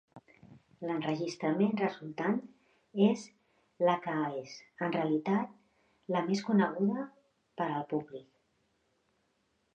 [0.91, 2.39] L'enregistrament resultant
[3.09, 3.25] és
[3.89, 5.55] la que és, en realitat
[6.17, 7.07] la més coneguda
[7.63, 8.27] per al públic.